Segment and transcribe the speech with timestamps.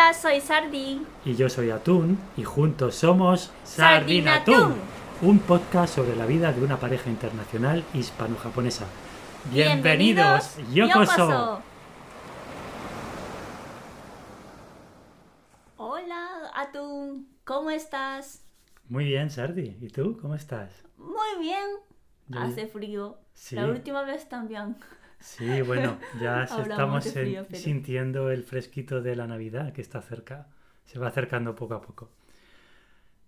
[0.00, 1.06] Hola, soy Sardi.
[1.26, 4.76] Y yo soy Atún y juntos somos Sardinatún,
[5.20, 8.86] un podcast sobre la vida de una pareja internacional hispano-japonesa.
[9.52, 11.60] Bienvenidos, Yokoso.
[15.76, 17.28] Hola, Atún.
[17.44, 18.42] ¿Cómo estás?
[18.88, 19.76] Muy bien, Sardi.
[19.82, 20.82] ¿Y tú cómo estás?
[20.96, 21.66] Muy bien.
[22.32, 23.18] Hace frío.
[23.34, 23.54] Sí.
[23.54, 24.76] La última vez también.
[25.20, 29.82] Sí, bueno, ya estamos de frío, en- pero- sintiendo el fresquito de la Navidad que
[29.82, 30.48] está cerca.
[30.84, 32.10] Se va acercando poco a poco.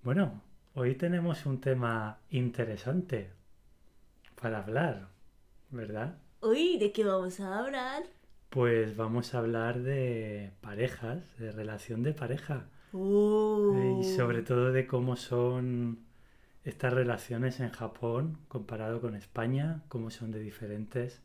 [0.02, 0.42] Bueno,
[0.74, 3.30] hoy tenemos un tema interesante
[4.41, 5.09] para hablar,
[5.70, 6.16] ¿verdad?
[6.41, 8.02] Uy, ¿de qué vamos a hablar?
[8.51, 12.65] Pues vamos a hablar de parejas, de relación de pareja.
[12.93, 14.01] Uh.
[14.01, 16.01] Y sobre todo de cómo son
[16.65, 21.23] estas relaciones en Japón comparado con España, cómo son de diferentes,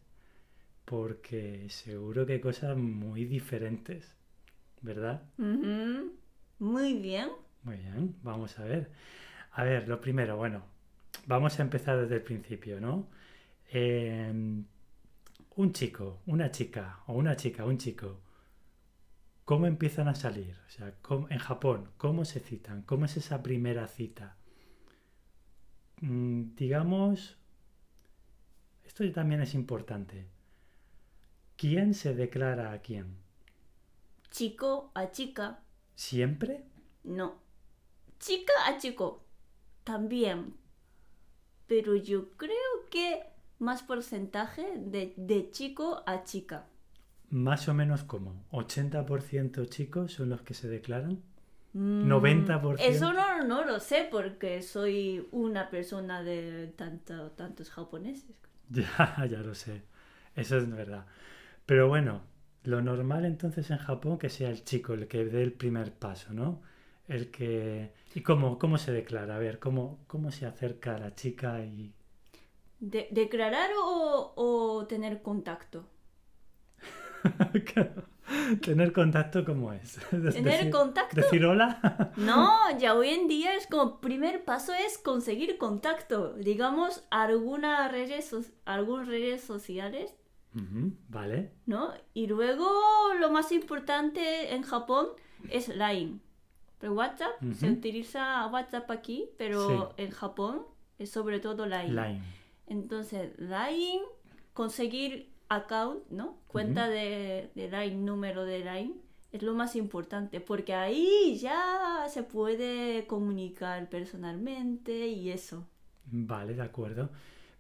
[0.88, 4.16] porque seguro que hay cosas muy diferentes,
[4.82, 5.22] ¿verdad?
[6.60, 7.30] Muy bien.
[7.64, 8.90] Muy bien, vamos a ver.
[9.52, 10.64] A ver, lo primero, bueno,
[11.26, 13.10] vamos a empezar desde el principio, ¿no?
[13.70, 14.64] Em,
[15.58, 18.22] un chico, una chica, o una chica, un chico,
[19.44, 20.56] ¿cómo empiezan a salir?
[20.68, 22.84] O sea, ¿cómo- en Japón, ¿cómo se citan?
[22.84, 24.38] ¿Cómo es esa primera cita?
[26.02, 27.38] Mm, digamos,
[28.86, 30.37] esto también es importante.
[31.58, 33.18] ¿Quién se declara a quién?
[34.30, 35.60] Chico a chica.
[35.96, 36.64] ¿Siempre?
[37.04, 37.42] No.
[38.20, 39.24] Chica a chico.
[39.84, 40.54] También.
[41.66, 43.24] Pero yo creo que
[43.60, 46.68] más porcentaje de, de chico a chica.
[47.30, 51.24] Más o menos como 80% chicos son los que se declaran.
[51.74, 52.76] Mm, 90%.
[52.80, 58.36] Eso no, no lo sé porque soy una persona de tanto, tantos japoneses.
[58.70, 59.82] Ya, ya lo sé.
[60.36, 61.06] Eso es verdad.
[61.68, 62.24] Pero bueno,
[62.64, 66.34] lo normal entonces en Japón que sea el chico el que dé el primer paso,
[66.34, 66.62] ¿no?
[67.08, 67.94] El que...
[68.16, 69.36] ¿Y cómo, cómo se declara?
[69.36, 71.94] A ver, ¿cómo, cómo se acerca a la chica y...
[72.80, 75.86] De- ¿Declarar o, o tener contacto?
[78.62, 80.00] Tener contacto cómo es?
[80.30, 81.16] ¿Tener contacto?
[81.16, 81.80] ¿Decir hola?
[82.16, 86.34] No, ya hoy en día es como primer paso es conseguir contacto.
[86.34, 90.16] Digamos, algunas redes, so- algunas redes sociales,
[91.10, 91.52] Vale.
[91.66, 91.92] ¿no?
[92.14, 92.68] Y luego
[93.20, 95.08] lo más importante en Japón
[95.50, 96.20] es Line.
[96.80, 100.62] Pero WhatsApp, se utiliza WhatsApp aquí, pero en Japón
[101.00, 101.90] es sobre todo Line.
[101.92, 102.24] Line.
[102.68, 104.04] Entonces, Line,
[104.54, 106.38] conseguir account, ¿no?
[106.48, 108.94] Cuenta de, de Line, número de Line,
[109.32, 115.68] es lo más importante, porque ahí ya se puede comunicar personalmente y eso.
[116.06, 117.10] Vale, de acuerdo.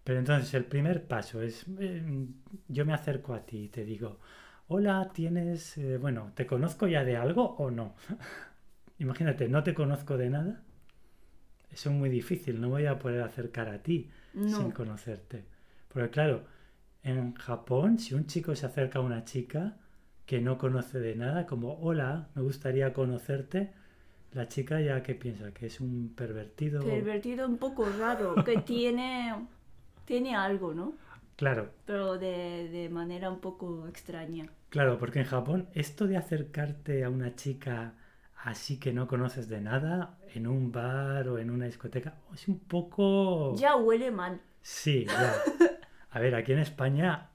[0.07, 2.01] Pero entonces el primer paso es, eh,
[2.69, 4.19] yo me acerco a ti y te digo,
[4.69, 7.95] hola, tienes, eh, bueno, ¿te conozco ya de algo o no?
[8.99, 10.63] Imagínate, no te conozco de nada.
[11.71, 14.09] Eso es muy difícil, no voy a poder acercar a ti
[14.45, 15.45] sin No, conocerte.
[15.89, 16.43] Porque claro,
[17.03, 19.77] en Japón, si un chico se acerca a una chica
[20.25, 23.71] que no conoce de nada, como, hola, me gustaría conocerte,
[24.33, 26.83] la chica ya que piensa que es un pervertido.
[26.85, 29.47] pervertido un poco raro, que tiene,
[30.07, 30.93] tiene algo, ¿no?
[31.35, 34.47] Claro, Pero de, de manera un poco extraña.
[34.69, 37.93] Claro, porque en Japón esto de acercarte a una chica
[38.43, 42.59] así que no conoces de nada, en un bar o en una discoteca, es un
[42.59, 43.55] poco...
[43.55, 44.41] Ya huele mal.
[44.61, 45.35] Sí, ya.
[46.11, 47.29] A ver, aquí en España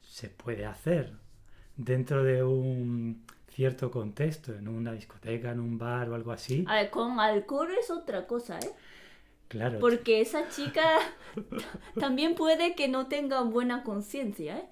[0.00, 1.12] se puede hacer
[1.76, 6.64] dentro de un cierto contexto, en una discoteca, en un bar o algo así.
[6.66, 8.72] A ver, con alcohol es otra cosa, ¿eh?
[9.54, 10.84] Claro, Porque esa chica
[11.98, 14.66] también puede que no tenga buena conciencia, ¿eh?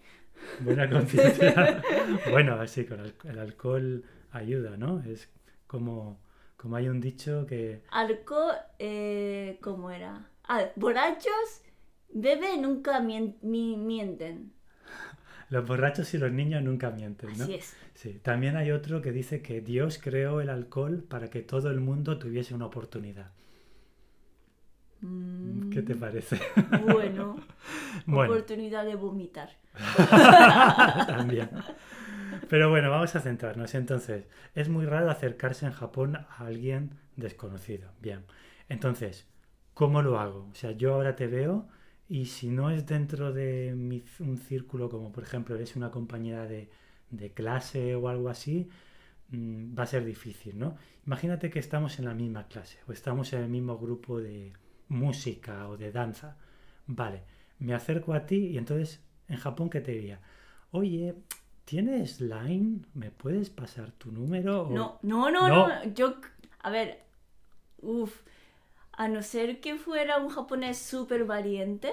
[0.60, 1.82] buena conciencia.
[2.31, 5.00] Bueno, así, con el, el alcohol ayuda, ¿no?
[5.04, 5.28] Es
[5.66, 6.20] como,
[6.56, 7.82] como hay un dicho que...
[7.91, 10.26] Alcohol, eh, ¿cómo era?
[10.44, 11.62] Ah, borrachos
[12.10, 14.53] beben nunca mien- mi- mienten.
[15.50, 17.44] Los borrachos y los niños nunca mienten, ¿no?
[17.44, 17.75] Así es.
[17.94, 21.81] Sí, también hay otro que dice que Dios creó el alcohol para que todo el
[21.81, 23.31] mundo tuviese una oportunidad.
[25.02, 26.40] Mm, ¿Qué te parece?
[26.87, 27.37] Bueno,
[28.06, 29.50] Bueno, oportunidad de vomitar.
[31.06, 31.50] también.
[32.49, 33.75] Pero bueno, vamos a centrarnos.
[33.75, 37.90] Entonces, es muy raro acercarse en Japón a alguien desconocido.
[38.00, 38.25] Bien.
[38.69, 39.26] Entonces,
[39.75, 40.49] ¿cómo lo hago?
[40.50, 41.69] O sea, yo ahora te veo
[42.08, 46.46] y si no es dentro de mi- un círculo, como por ejemplo eres una compañera
[46.46, 46.70] de,
[47.10, 48.69] de clase o algo así,
[49.31, 50.76] mm, va a ser difícil, ¿no?
[51.06, 54.52] Imagínate que estamos en la misma clase o estamos en el mismo grupo de
[54.88, 56.37] música o de danza.
[56.87, 57.23] Vale,
[57.58, 60.20] me acerco a ti y entonces en Japón, ¿qué te diría?
[60.73, 61.14] Oye,
[61.64, 62.81] ¿tienes Line?
[62.94, 64.62] ¿Me puedes pasar tu número?
[64.62, 65.69] O- No, no, no, No.
[65.69, 65.84] no.
[65.94, 66.14] Yo,
[66.61, 67.02] a ver,
[67.81, 68.20] uff,
[68.93, 71.93] a no ser que fuera un japonés súper valiente,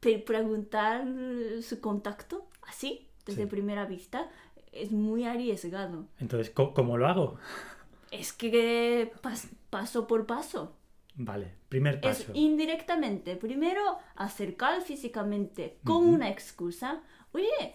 [0.00, 1.04] pe- preguntar
[1.62, 3.48] su contacto así, desde Sí.
[3.48, 4.28] primera vista,
[4.72, 6.06] es muy arriesgado.
[6.20, 7.38] Entonces, ¿co- ¿cómo lo hago?
[8.10, 10.76] Es que pas- paso por paso.
[11.16, 12.32] Vale, primer Es paso.
[12.34, 13.36] indirectamente.
[13.36, 17.02] Primero, acercar físicamente con una excusa.
[17.32, 17.74] Oye,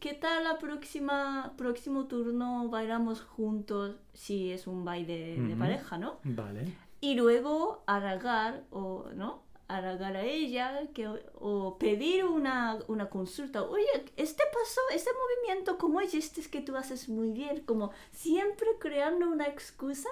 [0.00, 6.20] ¿qué tal la próxima próximo turno bailamos juntos si es un baile de pareja, ¿no?
[6.24, 6.74] Vale.
[7.00, 13.62] Y luego halagar o no halagar a ella que, o pedir una, una consulta.
[13.62, 13.84] Oye,
[14.16, 17.60] este paso, este movimiento, ¿cómo es este es que tú haces muy bien?
[17.64, 20.08] Como siempre creando una excusa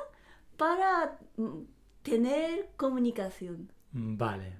[0.58, 1.62] para mm,
[2.10, 3.70] tener comunicación.
[3.92, 4.54] Vale.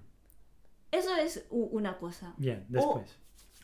[0.91, 2.35] Eso es una cosa.
[2.37, 3.19] Bien, después.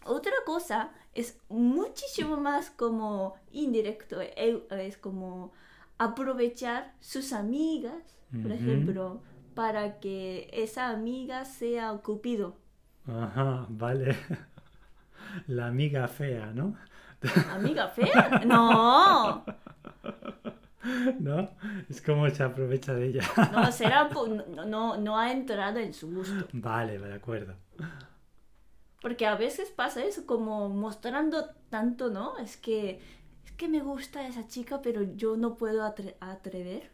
[0.04, 5.52] Otra cosa es muchísimo más como indirecto, e- es como
[5.98, 9.22] aprovechar sus amigas, por ejemplo,
[9.54, 12.56] para que esa amiga sea Cupido.
[13.06, 14.16] Ajá, vale.
[15.46, 16.74] La amiga fea, ¿no?
[17.50, 18.42] ¿Amiga fea?
[18.44, 19.44] No,
[21.20, 21.50] ¿No?
[21.88, 23.22] Es como se aprovecha de ella.
[23.52, 26.48] no, será, no, no, no ha entrado en su gusto.
[26.52, 27.54] Vale, de acuerdo.
[29.00, 32.38] Porque a veces pasa eso, como mostrando tanto, ¿no?
[32.38, 33.00] Es que,
[33.44, 36.90] es que me gusta esa chica, pero yo no puedo atre- atrever.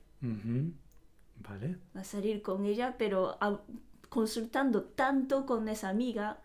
[1.40, 1.78] Vale.
[1.94, 3.60] a salir con ella, pero a-
[4.08, 6.40] consultando tanto con esa amiga,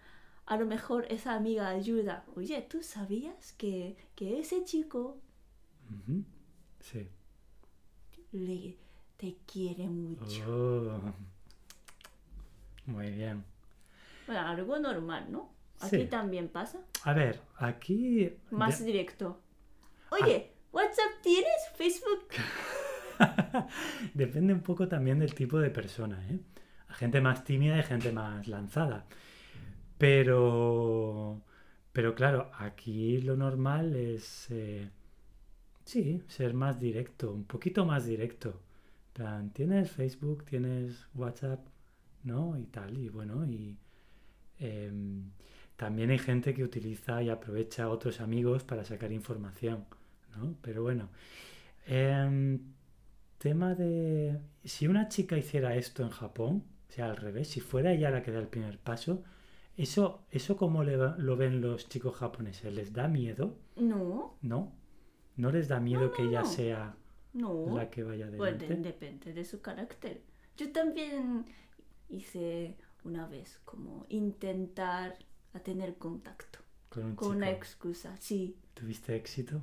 [0.46, 2.25] a lo mejor esa amiga ayuda.
[2.36, 5.18] Oye, ¿tú sabías que, que ese chico.
[6.81, 7.10] Sí.
[8.33, 8.75] Le,
[9.18, 10.44] te quiere mucho?
[10.47, 11.13] Oh.
[12.85, 13.44] Muy bien.
[14.27, 15.51] Bueno, algo normal, ¿no?
[15.80, 16.06] Aquí Sí.
[16.07, 16.80] también pasa.
[17.03, 18.31] A ver, aquí...
[18.51, 19.41] Más directo.
[20.12, 21.69] Oye, ¿WhatsApp tienes?
[21.75, 22.27] ¿Facebook?
[24.13, 26.39] Depende un poco también del tipo de persona, ¿eh?
[26.89, 29.06] Gente más tímida y gente más lanzada.
[29.97, 31.41] Pero...
[31.91, 34.47] Pero claro, aquí lo normal es...
[34.51, 34.89] eh,
[35.85, 38.62] sí, ser más directo, un poquito más directo.
[39.13, 41.65] Plan, tienes Facebook, tienes WhatsApp,
[42.24, 42.57] ¿no?
[42.57, 43.77] Y tal, y bueno, y...
[44.59, 45.31] em,
[45.75, 49.85] también hay gente que utiliza y aprovecha a otros amigos para sacar información,
[50.38, 50.56] ¿no?
[50.62, 51.09] Pero bueno.
[51.86, 52.59] em,
[53.38, 54.39] tema de...
[54.63, 58.24] Si una chica hiciera esto en Japón, o sea, al revés, si fuera ella la
[58.24, 59.24] que da el primer paso,
[59.77, 62.74] ¿eso, eso cómo le lo ven los chicos japoneses?
[62.74, 63.57] ¿Les da miedo?
[63.75, 64.71] No, ¿No?
[65.35, 66.45] ¿No les da miedo que no, ella no.
[66.47, 66.95] sea
[67.33, 68.89] la que vaya Pues de- adelante?
[68.89, 70.21] depende de su carácter.
[70.57, 71.45] Yo también
[72.09, 75.18] hice una vez como intentar
[75.53, 76.59] a tener contacto
[76.89, 78.15] Con un con una excusa.
[78.19, 79.62] Sí, ¿Tuviste éxito?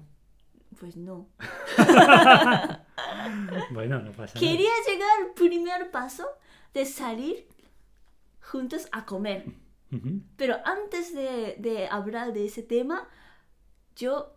[0.78, 1.28] pues no.
[3.70, 4.40] Bueno, no pasa nada.
[4.40, 6.26] Quería llegar al primer paso
[6.75, 7.46] de salir
[8.40, 9.44] juntos a comer.
[10.37, 13.08] Pero antes de, de hablar de ese tema,
[13.96, 14.32] yo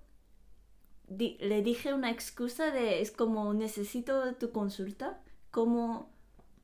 [1.18, 5.22] di- le dije una excusa de, es como, necesito tu consulta.
[5.52, 6.10] ¿Cómo,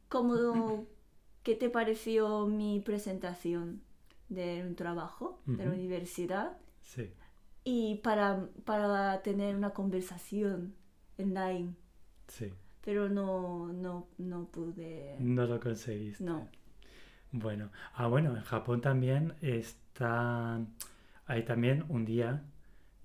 [0.10, 0.86] cómo,
[1.44, 3.82] ¿Qué te pareció mi presentación
[4.28, 6.58] de un trabajo de la universidad?
[6.82, 7.10] Sí.
[7.64, 10.76] Y para, para tener una conversación
[11.18, 11.76] online.
[12.28, 12.52] Sí.
[12.84, 15.16] Pero no, no, no pude.
[15.20, 16.24] No lo conseguiste.
[16.24, 16.48] No.
[17.32, 20.60] Bueno, ah, bueno, en Japón también está.
[21.26, 22.44] Hay también un día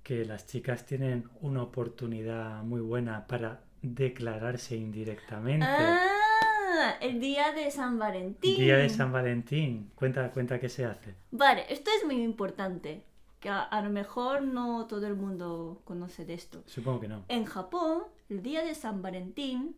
[0.05, 5.67] que las chicas tienen una oportunidad muy buena para declararse indirectamente.
[5.67, 8.57] Ah, el día de San Valentín.
[8.57, 9.91] Día de San Valentín.
[9.95, 11.15] Cuenta, cuenta qué se hace.
[11.31, 13.03] Vale, esto es muy importante.
[13.41, 16.63] Que a, a lo mejor no todo el mundo conoce de esto.
[16.67, 17.25] Supongo que no.
[17.29, 19.75] En Japón, el día de San Valentín,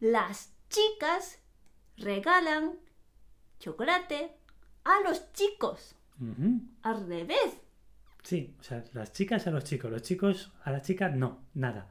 [0.00, 1.40] las chicas
[1.96, 2.72] regalan
[3.60, 4.32] chocolate
[4.84, 5.94] a los chicos.
[6.82, 7.58] Al revés.
[8.28, 11.88] Sí, o sea, las chicas a los chicos, los chicos a las chicas no, nada.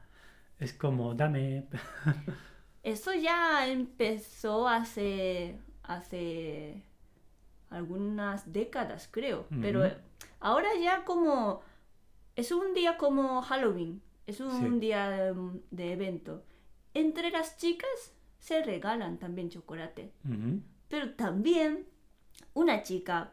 [0.60, 1.66] Es como, dame.
[2.84, 6.84] Eso ya empezó hace, hace
[7.72, 9.48] algunas décadas, creo.
[9.64, 9.90] Pero Ujú.
[10.40, 11.62] ahora ya como...
[12.36, 14.04] Es un día como Halloween.
[14.28, 14.80] Es un Sí.
[14.80, 15.34] día
[15.72, 16.44] de evento.
[16.94, 20.14] Entre las chicas se regalan también chocolate.
[20.88, 21.88] Pero también
[22.54, 23.32] una chica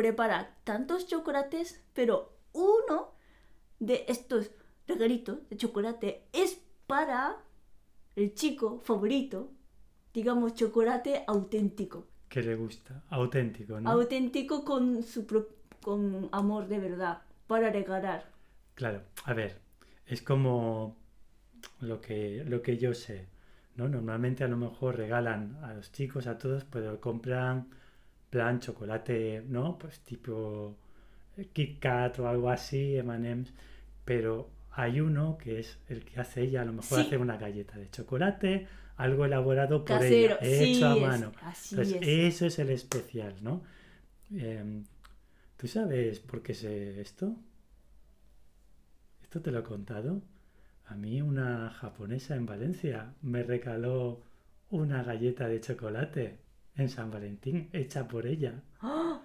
[0.00, 2.12] prepara tantos chocolates, pero
[2.52, 2.98] uno
[3.80, 4.50] de estos
[4.86, 7.36] regalitos de chocolate es para
[8.14, 9.50] el chico favorito,
[10.12, 12.06] digamos chocolate auténtico.
[12.28, 13.02] Que le gusta.
[13.08, 13.90] Auténtico, ¿no?
[13.90, 15.48] Auténtico con su pro-
[15.82, 17.22] con amor de verdad.
[17.46, 18.20] para regalar.
[18.74, 19.60] Claro, a ver,
[20.06, 20.96] es como
[21.80, 23.28] lo que, lo que yo sé,
[23.76, 23.88] ¿no?
[23.88, 27.68] Normalmente a lo mejor regalan a los chicos, a todos, pero compran
[28.36, 29.78] plan chocolate, ¿no?
[29.78, 30.76] Pues tipo
[31.38, 33.52] eh, Kit Kat o algo así, M&M's,
[34.04, 37.06] pero hay uno que es el que hace ella, a lo mejor Sí.
[37.06, 38.66] hace una galleta de chocolate,
[38.96, 41.32] algo elaborado por Casero, ella, sí, hecho a es- mano.
[41.42, 42.34] así Entonces, es.
[42.34, 43.62] eso es el especial, ¿no?
[44.30, 44.84] Em,
[45.56, 47.34] ¿Tú sabes por qué sé esto?
[49.22, 50.20] ¿Esto te lo he contado?
[50.86, 54.20] A mí una japonesa en Valencia me regaló
[54.70, 56.38] una galleta de chocolate
[56.76, 58.62] en San Valentín hecha por ella.
[58.80, 59.20] ¡Ah!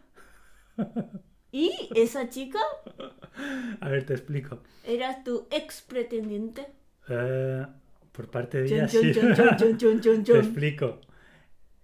[1.52, 2.60] ¿Y esa chica
[3.82, 4.64] A ver, te explico.
[4.86, 6.68] era tu ex pretendiente?
[7.10, 7.66] Eh,
[8.12, 10.02] por parte de Chon, ella, chon, sí.
[10.02, 11.02] chon, Te explico.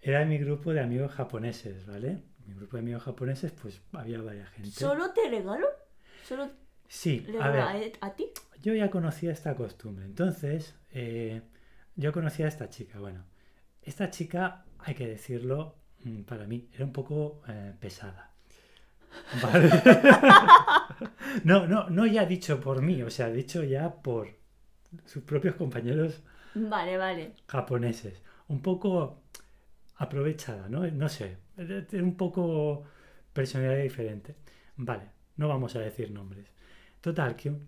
[0.02, 2.22] Era mi grupo de amigos japoneses, ¿vale?
[2.46, 4.72] Mi grupo de amigos japoneses, pues había varias gente.
[4.72, 5.68] ¿Solo te regalo?
[6.24, 6.50] ¿Solo
[6.88, 8.30] Sí, le a ver, a, a ti?
[8.62, 10.06] yo ya conocía esta costumbre.
[10.06, 11.42] Entonces, eh,
[11.98, 13.00] yo conocía a esta chica.
[13.00, 13.26] Bueno,
[13.82, 18.34] esta chica, hay que decirlo, mm, para mí, era un poco eh, pesada.
[19.32, 19.70] ¿Vale?
[21.44, 24.30] no, no, no ya dicho por mí, o sea, dicho ya por
[25.06, 26.24] sus propios compañeros
[26.56, 27.34] Vale, vale.
[27.48, 28.22] japoneses.
[28.48, 29.24] Un poco
[29.98, 30.88] aprovechada, ¿no?
[30.92, 31.38] No sé,
[31.90, 32.84] tiene un poco
[33.34, 34.36] personalidad diferente.
[34.78, 36.48] Vale, no vamos a decir nombres.
[37.02, 37.68] Total, que, un-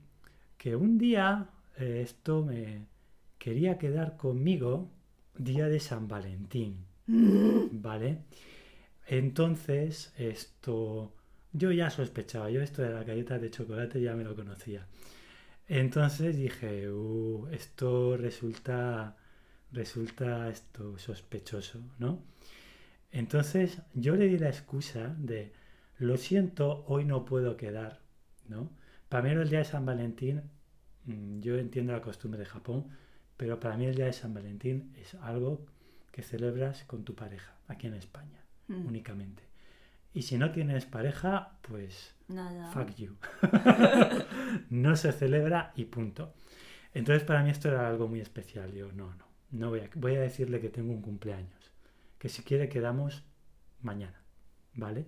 [0.58, 2.88] que un día eh, esto me
[3.40, 4.92] quería quedar conmigo
[5.38, 6.86] día de San Valentín,
[7.72, 8.20] ¿vale?
[9.08, 11.14] Entonces, esto,
[11.54, 14.88] yo ya sospechaba, yo esto de las galletas de chocolate ya me lo conocía.
[15.68, 19.18] Entonces dije, "Uh, esto resulta,
[19.72, 22.24] resulta esto sospechoso, ¿no?
[23.12, 25.54] Entonces yo le di la excusa de,
[26.00, 28.02] lo siento, hoy no puedo quedar,
[28.48, 28.72] ¿no?
[29.10, 30.44] Para mí el día de San Valentín,
[31.06, 32.88] mm, yo entiendo la costumbre de Japón,
[33.38, 35.66] pero para mí el día de San Valentín es algo
[36.12, 38.40] que celebras con tu pareja, aquí en España,
[38.70, 39.44] Mm, únicamente.
[40.14, 42.70] Y si no tienes pareja, pues Nada.
[42.72, 43.16] Fuck you.
[44.70, 46.34] no se celebra y punto.
[46.94, 48.72] Entonces para mí esto era algo muy especial.
[48.72, 51.72] Yo no, no, no voy a, voy a decirle que tengo un cumpleaños.
[52.20, 53.24] Que si quiere quedamos
[53.82, 54.22] mañana,
[54.76, 55.08] ¿vale?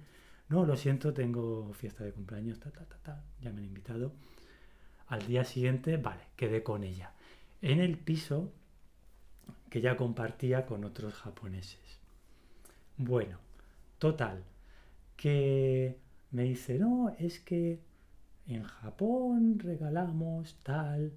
[0.49, 4.13] No, lo siento, tengo fiesta de cumpleaños, ta, ta, ta, ta, ya me han invitado.
[5.07, 7.13] Al día siguiente, vale, quedé con ella.
[7.61, 8.51] En el piso
[9.71, 12.01] que ya compartía con otros japoneses.
[12.97, 13.37] Bueno,
[13.99, 14.43] total,
[15.15, 15.97] que
[16.31, 17.79] me dice, no, es que
[18.47, 21.13] en Japón regalamos tal,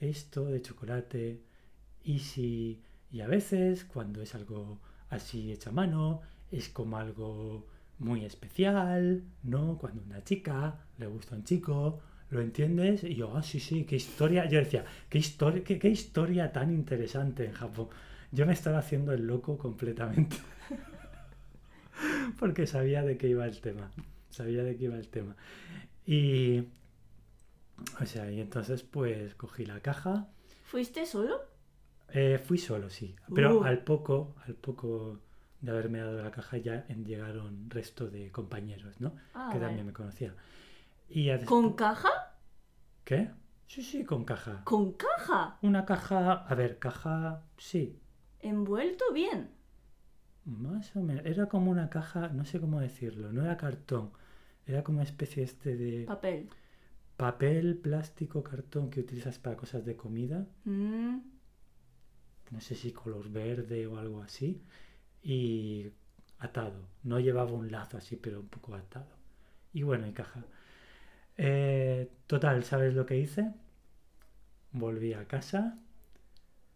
[0.00, 1.40] esto de chocolate,
[2.04, 6.20] y si, y a veces cuando es algo así hecho a mano,
[6.52, 7.66] es como algo
[7.98, 9.78] muy especial, ¿no?
[9.78, 12.00] Cuando una chica le gusta a un chico,
[12.34, 13.04] ¿lo entiendes?
[13.04, 14.46] Y yo, ah, sí, sí, qué historia.
[14.46, 17.88] Yo decía, qué historia, qué, qué historia tan interesante en Japón.
[18.32, 20.36] Yo me estaba haciendo el loco completamente.
[22.38, 23.90] Porque sabía de qué iba el tema.
[24.30, 25.36] Sabía de qué iba el tema.
[26.06, 26.64] Y.
[28.00, 30.28] O sea, y entonces pues cogí la caja.
[30.62, 31.40] ¿Fuiste solo?
[32.08, 33.14] Eh, fui solo, sí.
[33.34, 33.64] Pero Uh.
[33.64, 35.20] al poco, al poco
[35.60, 39.16] de haberme dado la caja ya llegaron resto de compañeros, ¿no?
[39.34, 39.66] Ah, que vale.
[39.66, 40.34] también me conocían.
[41.16, 42.10] Y ¿Con caja?
[43.04, 43.30] ¿Qué?
[43.68, 44.62] Sí, sí, con caja.
[44.64, 45.58] ¿Con caja?
[45.62, 48.00] Una caja, a ver, caja, sí,
[48.40, 49.50] ¿Envuelto bien?
[50.44, 51.24] más o menos.
[51.24, 54.10] Era como una caja, no sé cómo decirlo, no era cartón.
[54.66, 56.50] Era como una especie este de Papel.
[57.16, 60.46] papel, plástico, cartón que utilizas para cosas de comida.
[60.64, 61.18] Mm,
[62.50, 64.62] no sé si color verde o algo así,
[65.22, 65.90] y
[66.38, 66.88] atado.
[67.02, 69.14] No llevaba un lazo así, pero un poco atado.
[69.72, 70.44] Y bueno, y caja.
[71.36, 73.52] Eh, total, ¿sabes lo que hice?
[74.72, 75.78] Volví a casa,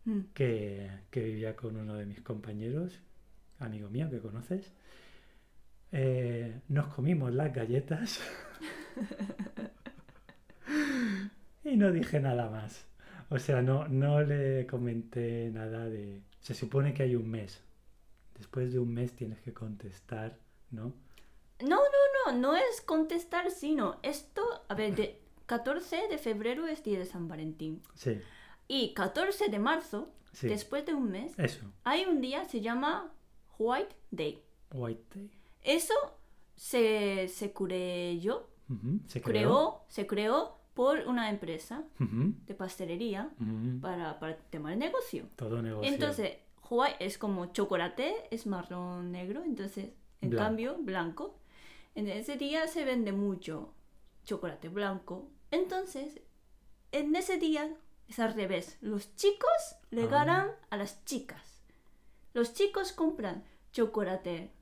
[0.04, 0.20] mm.
[0.34, 3.00] que, que vivía con uno de mis compañeros,
[3.58, 4.72] amigo mío que conoces.
[5.90, 8.20] Eh, nos comimos las galletas
[11.64, 12.86] y no dije nada más.
[13.30, 16.22] O sea, no, no le comenté nada de...
[16.40, 17.62] Se supone que hay un mes.
[18.36, 20.38] Después de un mes tienes que contestar,
[20.70, 20.94] ¿no?
[21.60, 21.97] No, no,
[22.32, 27.28] no, es contestar, sino esto, a ver, de 14 de febrero es día de San
[27.28, 27.82] Valentín.
[27.94, 28.20] Sí,
[28.68, 30.48] Y 14 de marzo, sí.
[30.48, 31.64] después de un mes, Eso.
[31.84, 33.12] hay un día, se llama
[33.58, 34.42] White Day.
[34.72, 35.30] White Day.
[35.62, 35.94] Eso
[36.56, 39.48] se, se creyó, Ujú, Se creó.
[39.48, 43.80] creó, se creó por una empresa Ujú, de pastelería ujú.
[43.80, 45.24] para, para tema de negocio.
[45.36, 45.90] Todo negocio.
[45.92, 46.36] Entonces,
[46.70, 50.44] white es como chocolate, es marrón negro, entonces, en Blanco.
[50.46, 51.38] cambio, blanco.
[51.98, 53.74] En ese día se vende mucho
[54.24, 55.28] chocolate blanco.
[55.50, 56.20] Entonces,
[56.92, 57.74] en ese día
[58.06, 58.78] es al revés.
[58.80, 59.50] Los chicos
[59.90, 60.56] le Ah.
[60.70, 61.60] a las chicas.
[62.34, 64.52] Los chicos compran chocolate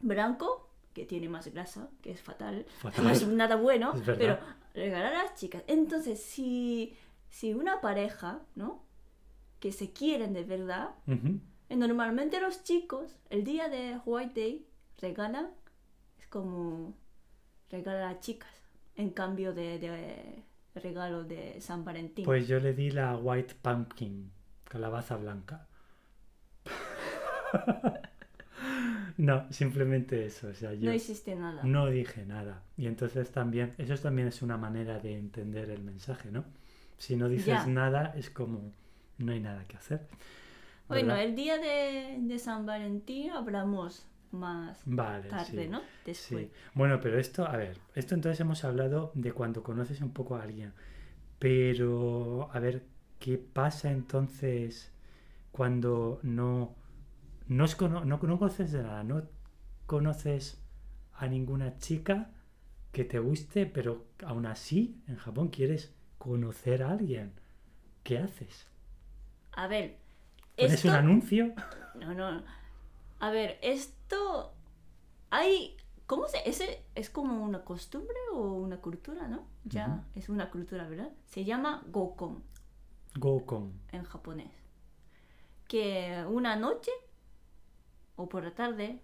[0.00, 2.64] blanco, que tiene más grasa, que es fatal.
[2.78, 3.04] Fatal.
[3.04, 4.38] No es nada bueno, Es pero
[4.72, 5.64] regalar a las chicas.
[5.66, 6.96] Entonces, si,
[7.28, 8.82] si una pareja, ¿no?
[9.60, 14.66] Que se quieren de verdad, eh, normalmente los chicos, el día de White Day,
[15.02, 15.50] regalan,
[16.28, 16.94] como
[17.70, 18.50] regalar a chicas,
[18.96, 20.42] en cambio de, de
[20.74, 22.24] regalo de San Valentín.
[22.24, 24.30] Pues yo le di la White Pumpkin,
[24.64, 25.66] calabaza blanca.
[29.16, 30.48] no, simplemente eso.
[30.48, 31.62] O sea, yo no existe nada.
[31.64, 32.62] no dije nada.
[32.76, 36.44] Y entonces también, eso también es una manera de entender el mensaje, ¿no?
[36.98, 37.66] Si no dices Ya.
[37.66, 38.72] nada, es como
[39.18, 40.06] no hay nada que hacer.
[40.88, 45.68] Bueno, el día de, de San Valentín hablamos más Vale, tarde, sí.
[45.68, 45.82] ¿no?
[46.04, 46.48] Después.
[46.48, 46.52] Sí.
[46.74, 50.42] Bueno, pero esto, a ver, esto entonces hemos hablado de cuando conoces un poco a
[50.42, 50.72] alguien.
[51.38, 52.84] Pero, a ver,
[53.20, 54.92] ¿qué pasa entonces
[55.52, 56.74] cuando no,
[57.48, 59.04] no, cono- no, no conoces de nada?
[59.04, 59.24] No
[59.86, 60.62] conoces
[61.14, 62.30] a ninguna chica
[62.92, 67.32] que te guste, pero aún así en Japón quieres conocer a alguien.
[68.04, 68.66] ¿Qué haces?
[69.52, 69.96] A ver,
[70.56, 70.88] ¿Pones esto...
[70.88, 71.54] un anuncio?
[71.94, 72.42] No, no.
[73.20, 74.54] A ver, esto...
[75.30, 75.76] Hay...
[76.06, 76.38] ¿Cómo se...?
[76.48, 79.46] Ese es como una costumbre o una cultura, ¿no?
[79.64, 81.12] Ya, es una cultura, ¿verdad?
[81.26, 82.42] Se llama gokon
[83.16, 83.72] Go con.
[83.92, 84.52] en japonés.
[85.66, 86.90] Que una noche
[88.16, 89.00] o por la tarde,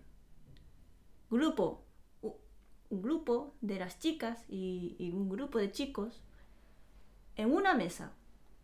[1.30, 1.84] grupo,
[2.22, 6.22] un grupo de las chicas y, y un grupo de chicos
[7.36, 8.12] en una mesa.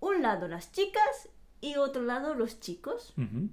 [0.00, 1.28] Un lado las chicas
[1.60, 3.50] y otro lado los chicos Ujú.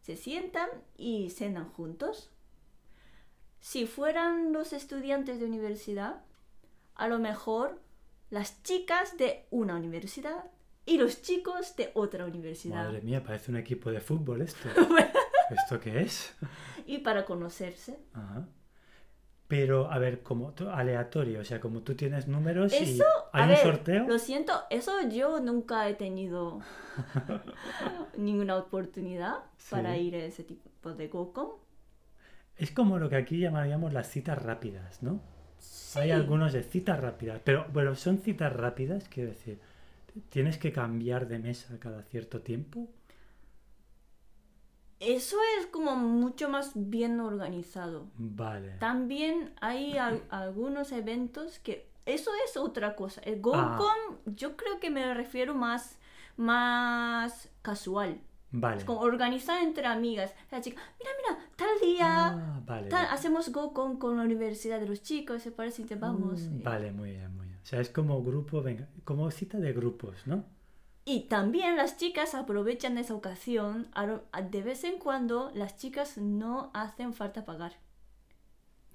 [0.00, 2.30] Se sientan y cenan juntos.
[3.60, 6.22] Si fueran los estudiantes de universidad,
[6.94, 7.80] a lo mejor
[8.30, 10.50] las chicas de una universidad
[10.86, 12.84] y los chicos de otra universidad.
[12.86, 14.68] Madre mía, parece un equipo de fútbol esto.
[15.50, 16.34] ¿Esto qué es?
[16.86, 17.98] Y para conocerse.
[18.12, 18.48] Ajá.
[19.50, 23.00] Pero, a ver, como tú- aleatorio, o sea, como tú tienes números y hay
[23.32, 24.06] a un ver, sorteo.
[24.08, 26.60] lo siento, eso yo nunca he tenido
[28.16, 29.38] ninguna oportunidad
[29.70, 31.48] para ir a ese tipo de gokon.
[32.56, 35.20] Es como lo que aquí llamaríamos las citas rápidas, ¿no?
[35.96, 36.10] Hay Sí.
[36.12, 39.58] algunos de citas rápidas, pero bueno, son citas rápidas, quiero decir,
[40.28, 42.88] tienes que cambiar de mesa cada cierto tiempo.
[45.00, 48.06] Eso es como mucho más bien organizado.
[48.16, 48.76] Vale.
[48.78, 53.20] También hay al- algunos eventos que eso es otra cosa.
[53.22, 55.98] El Gokon yo creo que me refiero más
[56.36, 58.20] más casual.
[58.52, 58.78] Vale.
[58.78, 60.34] Es como organizar entre amigas.
[60.50, 62.88] La chica, mira, mira, tal día Ah, vale.
[62.88, 63.14] tal- vale.
[63.14, 66.40] hacemos Gokon con la universidad de los chicos, se parece y te vamos.
[66.42, 67.60] Mm, Eh, Vale, muy bien, muy bien.
[67.62, 70.44] O sea, es como grupo, venga, como cita de grupos, ¿no?
[71.10, 73.90] Y también las chicas aprovechan esa ocasión.
[74.52, 77.72] De vez en cuando las chicas no hacen falta pagar.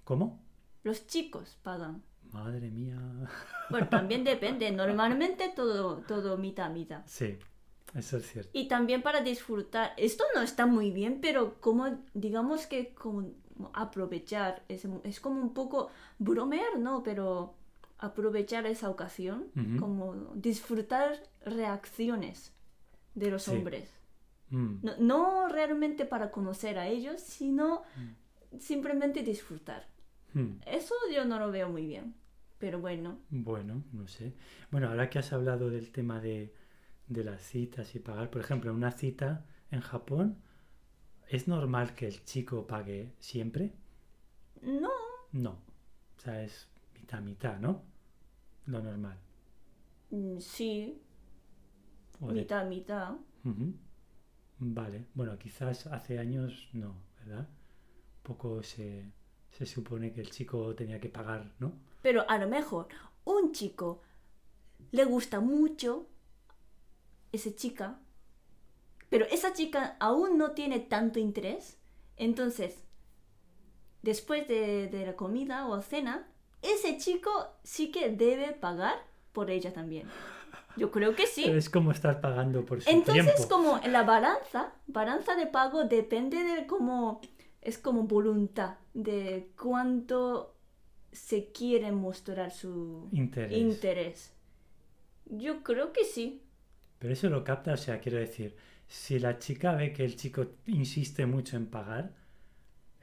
[0.06, 0.40] ¿Cómo?
[0.84, 2.04] Los chicos pagan.
[2.32, 2.98] Madre mía.
[3.70, 4.72] Bueno, también depende.
[4.72, 7.02] Normalmente todo, todo mitad, mitad.
[7.06, 7.38] Sí,
[7.94, 8.50] eso es cierto.
[8.54, 9.92] Y también para disfrutar.
[9.98, 13.32] Esto no está muy bien, pero como digamos que como
[13.74, 14.64] aprovechar.
[14.70, 17.04] Es, es como un poco bromear, ¿no?
[17.04, 17.56] Pero
[17.98, 19.48] aprovechar esa ocasión.
[19.80, 22.54] Como disfrutar reacciones
[23.16, 23.52] de los Sí.
[23.52, 23.90] hombres.
[24.50, 27.84] Mm, No, no realmente para conocer a ellos, sino
[28.60, 29.88] simplemente disfrutar.
[30.34, 30.62] mm.
[30.66, 32.16] Eso yo no lo veo muy bien.
[32.58, 34.34] Pero bueno, Bueno, no sé.
[34.72, 36.54] Bueno, ahora que has hablado del tema de,
[37.08, 40.38] de las citas y pagar, por ejemplo, en una cita en Japón,
[41.28, 43.74] ¿es normal que el chico pague siempre?
[44.62, 44.90] no.
[45.32, 45.52] No.
[46.18, 46.68] O sea, es
[47.06, 47.84] mitad mitad, ¿no?
[48.66, 49.18] Lo normal.
[50.12, 51.02] mm, Sí,
[52.22, 53.14] O de- mitad, mitad.
[53.44, 53.74] Ujú.
[54.60, 55.06] Vale.
[55.14, 57.48] Bueno, quizás hace años no, ¿verdad?
[58.24, 59.12] Poco se,
[59.52, 61.74] se supone que el chico tenía que pagar, ¿no?
[62.02, 62.88] Pero a lo mejor
[63.26, 64.02] un chico
[64.92, 66.08] le gusta mucho
[67.32, 68.00] esa chica,
[69.10, 71.78] pero esa chica aún no tiene tanto interés.
[72.18, 72.86] Entonces,
[74.02, 76.28] después de, de la comida o cena,
[76.74, 77.30] ese chico
[77.64, 78.96] sí que debe pagar
[79.34, 80.08] por ella también.
[80.78, 81.46] Yo creo que sí.
[81.46, 83.48] Es como estar pagando por su Entonces, tiempo.
[83.50, 87.22] como la balanza, balanza de pago depende de cómo,
[87.62, 90.54] es como voluntad, de cuánto
[91.12, 93.58] se quiere mostrar su Interés.
[93.58, 94.34] interés.
[95.26, 96.42] Yo creo que sí.
[97.00, 98.56] Pero eso lo capta, o sea, quiero decir,
[98.88, 102.12] si la chica ve que el chico insiste mucho en pagar,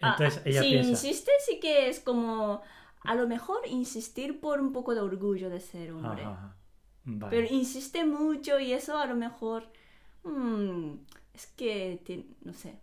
[0.01, 2.61] Ah, entonces ah, ella si piensa, insiste, sí que es como
[3.05, 6.23] a lo mejor insistir por un poco de orgullo de ser hombre.
[6.23, 6.57] Ajá.
[7.05, 7.31] Vale.
[7.31, 9.69] Pero insiste mucho y eso a lo mejor...
[10.25, 10.95] mm,
[11.35, 12.79] es que, no sé.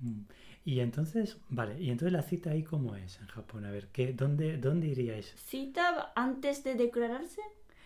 [0.00, 0.22] Mm.
[0.64, 4.12] Y entonces, vale, y entonces la cita ahí cómo es en Japón, a ver, ¿qué,
[4.12, 5.34] dónde, dónde iríais?
[5.36, 7.40] ¿Cita antes de declararse?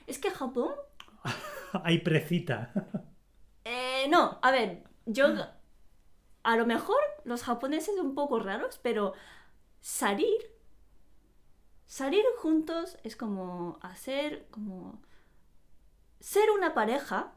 [0.07, 0.73] Es que Japón...
[1.85, 2.73] Hay precita.
[3.65, 5.27] Eh, no, a ver, yo...
[6.45, 9.15] A lo mejor los japoneses un poco raros, pero
[9.81, 10.39] salir...
[11.93, 14.99] Salir juntos es como hacer, como...
[16.21, 17.35] Ser una pareja,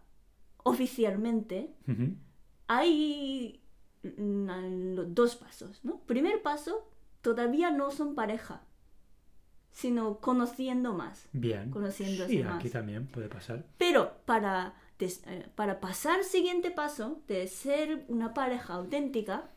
[0.64, 1.76] oficialmente,
[2.68, 3.60] hay
[4.02, 6.00] dos pasos, ¿no?
[6.06, 6.88] Primer paso,
[7.22, 8.62] todavía no son pareja,
[9.72, 11.28] sino conociendo más.
[11.34, 11.70] Bien.
[11.70, 12.56] Conociéndose Sí, más.
[12.56, 13.66] aquí también puede pasar.
[13.78, 19.50] Pero para, eh, para pasar al siguiente paso de ser una pareja auténtica,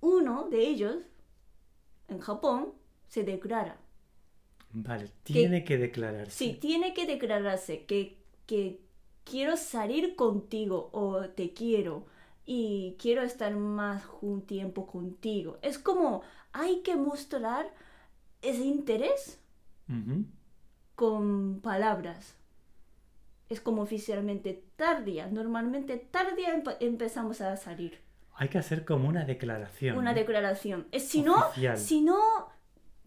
[0.00, 1.02] uno de ellos,
[2.08, 2.72] en Japón,
[3.08, 3.76] se declara.
[4.72, 6.30] Vale, tiene que declararse.
[6.32, 8.80] Sí, tiene que declararse que, que
[9.24, 12.06] quiero salir contigo o te quiero
[12.44, 15.58] y quiero estar más un tiempo contigo.
[15.62, 17.72] Es como hay que mostrar
[18.42, 19.40] ese interés
[20.94, 22.36] con palabras.
[23.48, 25.28] Es como oficialmente tardía.
[25.28, 28.00] Normalmente tardía empe- empezamos a salir.
[28.34, 29.96] Hay que hacer como una declaración.
[29.96, 30.18] Una ¿no?
[30.18, 30.86] declaración.
[30.92, 31.36] Es, si no,
[31.76, 32.48] si no,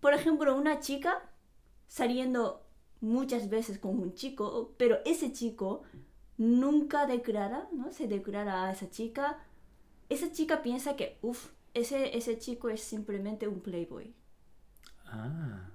[0.02, 1.22] por ejemplo, una chica
[1.88, 2.66] saliendo
[3.02, 5.84] muchas veces con un chico, pero ese chico
[6.38, 7.92] nunca declara, ¿no?
[7.92, 9.40] Se declara a esa chica.
[10.10, 14.14] Esa chica piensa que, uff, ese, ese chico es simplemente un playboy.
[15.06, 15.70] Ah.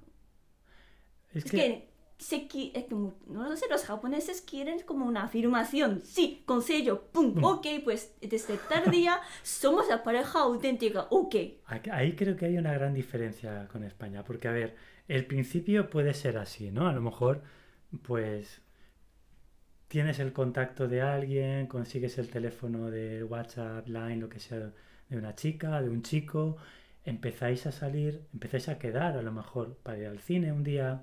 [1.33, 5.25] Es, Es que, que, se es como, no lo sé, los japoneses quieren como una
[5.25, 6.03] afirmación.
[6.05, 7.45] Sí, con sello, pum, Mm.
[7.45, 11.35] ok, pues desde tal día somos la pareja auténtica, ok.
[11.91, 14.77] Ahí creo que hay una gran diferencia con España, porque a ver,
[15.09, 16.87] el principio puede ser así, ¿no?
[16.89, 17.43] A lo mejor,
[18.03, 18.63] pues,
[19.89, 24.73] tienes el contacto de alguien, consigues el teléfono de WhatsApp, Line, lo que sea,
[25.09, 26.57] de una chica, de un chico,
[27.05, 31.03] empezáis a salir, empezáis a quedar a lo mejor para ir al cine un día,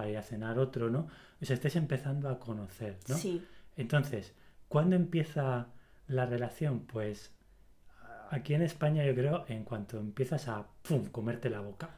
[0.00, 1.08] para ir a cenar otro, ¿no?
[1.42, 3.18] Os estáis empezando a conocer, ¿no?
[3.18, 3.44] Sí,
[3.76, 4.32] Entonces,
[4.66, 5.66] ¿cuándo empieza
[6.08, 6.86] la relación?
[6.86, 7.32] Pues
[8.30, 11.90] aquí en España yo creo en cuanto empiezas a pum, comerte la boca.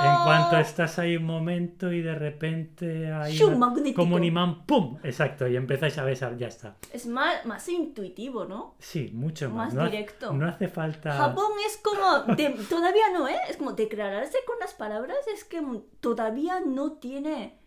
[0.00, 3.54] En cuanto estás ahí un momento y de repente hay ¡Shum!
[3.56, 4.98] una- como un imán, ¡pum!
[5.02, 6.76] Exacto, y empezáis a besar, ya está.
[6.92, 8.74] Es más, más intuitivo, ¿no?
[8.78, 9.72] Sí, mucho más.
[9.72, 10.32] Más no, directo.
[10.32, 11.12] no hace falta...
[11.12, 13.36] Japón es como, de- todavía no, ¿eh?
[13.48, 15.62] Es como declararse con las palabras, es que
[16.00, 17.58] todavía no tiene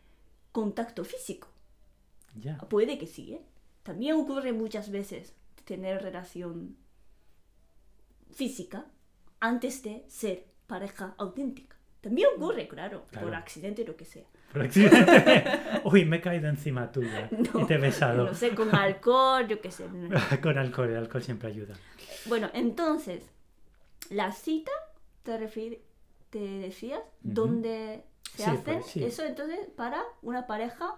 [0.51, 1.47] contacto físico.
[2.35, 2.57] Ya.
[2.57, 3.41] Puede que sí, ¿eh?
[3.83, 5.33] También ocurre muchas veces
[5.65, 6.77] tener relación
[8.31, 8.85] física
[9.39, 11.76] antes de ser pareja auténtica.
[12.01, 14.23] También ocurre, claro, por accidente o lo que sea.
[14.53, 15.43] Por accidente.
[15.83, 18.25] Uy, me he caído encima tuya No, y te he besado.
[18.25, 19.85] No sé, con alcohol, yo qué sé.
[20.41, 21.75] Con alcohol, el alcohol siempre ayuda.
[22.27, 23.29] Bueno, entonces,
[24.09, 24.71] la cita,
[25.23, 25.81] ¿te, refiere,
[26.29, 27.01] te decías?
[27.21, 28.03] ¿Dónde
[28.35, 28.61] se Sí, hace?
[28.63, 29.03] pues, sí.
[29.03, 30.95] Eso entonces para una pareja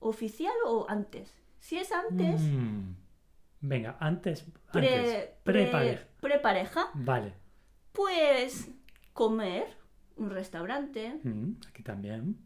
[0.00, 1.32] oficial o antes.
[1.60, 2.94] Si es antes, Mm.
[3.66, 6.04] Venga, antes, pre, antes, pre- pre-pareja.
[6.20, 7.32] pre-pareja, Vale.
[7.92, 8.68] pues
[9.14, 9.74] comer,
[10.16, 12.36] un restaurante Mm, aquí también.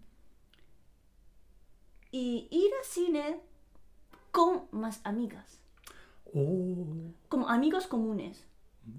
[2.10, 3.40] y ir al cine
[4.30, 5.60] con más amigas,
[6.34, 6.86] Oh,
[7.28, 8.44] como amigos comunes.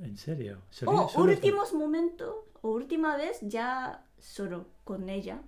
[0.01, 0.61] en serio.
[0.85, 5.41] O últimos momentos, o última vez ya solo con ella,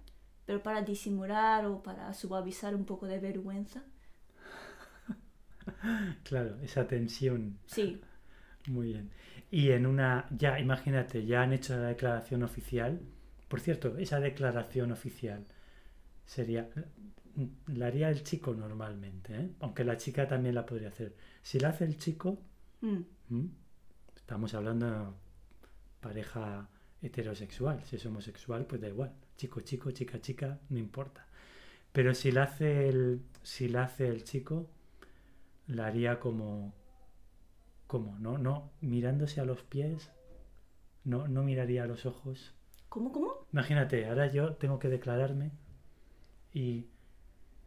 [0.46, 3.84] pero para disimular o para suavizar un poco de vergüenza.
[6.24, 7.58] Claro, esa tensión.
[7.66, 8.00] Sí,
[8.68, 9.12] Muy bien.
[9.52, 13.02] Y en una, ya, imagínate, ya han hecho la declaración oficial.
[13.50, 15.46] Por cierto, esa declaración oficial
[16.26, 16.70] sería,
[17.68, 19.50] la haría el chico normalmente, ¿eh?
[19.60, 21.16] aunque la chica también la podría hacer.
[21.42, 22.40] Si la hace el chico,
[22.80, 23.46] mm,
[24.16, 25.06] estamos hablando de
[26.00, 26.70] pareja
[27.02, 27.84] heterosexual.
[27.84, 29.12] Si es homosexual, pues da igual.
[29.36, 31.26] Chico, chico, chica, chica, no importa.
[31.92, 34.70] Pero si la hace el, si la hace el chico,
[35.68, 36.74] la haría como,
[37.92, 40.12] como, no, no, mirándose a los pies,
[41.04, 42.56] no, no miraría a los ojos.
[42.88, 43.46] ¿cómo, cómo?
[43.52, 45.52] Imagínate, ahora yo tengo que declararme
[46.54, 46.86] y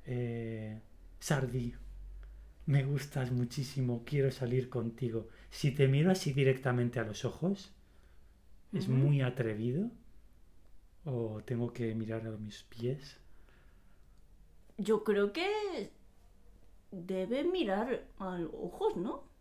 [0.06, 0.80] eh,
[1.20, 1.74] Sardi,
[2.64, 5.28] me gustas muchísimo, quiero salir contigo.
[5.50, 7.74] Si te miro así directamente a los ojos,
[8.72, 9.90] ¿es muy atrevido?
[11.04, 13.20] ¿O tengo que mirar a mis pies?
[14.78, 15.90] Yo creo que
[16.90, 19.33] debe mirar a los ojos, ¿no?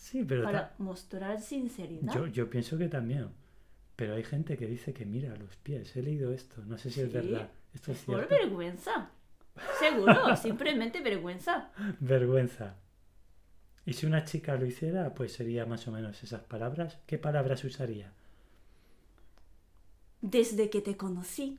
[0.00, 2.12] Sí, pero Para mostrar sinceridad.
[2.14, 3.28] yo, yo pienso que también.
[3.96, 5.94] Pero hay gente que dice que mira los pies.
[5.94, 6.62] He leído esto.
[6.64, 7.50] No sé si es verdad.
[7.74, 9.10] ¿Esto es Por vergüenza.
[9.78, 11.70] Seguro, simplemente vergüenza.
[12.00, 12.76] Vergüenza.
[13.84, 16.98] Y si una chica lo hiciera, pues sería más o menos esas palabras.
[17.06, 18.10] ¿Qué palabras usaría?
[20.22, 21.58] Desde que te conocí.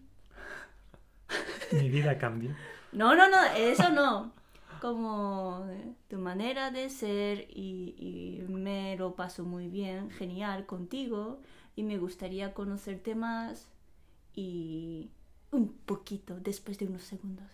[1.74, 2.56] Mi vida cambió.
[2.92, 4.34] No, no, no, eso no.
[4.82, 5.64] Como
[6.10, 11.40] tu manera de ser y, y me lo paso muy bien, genial contigo
[11.76, 13.68] y me gustaría conocerte más
[14.34, 15.12] y
[15.52, 17.46] un poquito después de unos segundos.